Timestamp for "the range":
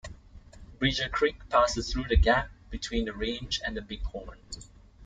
3.05-3.61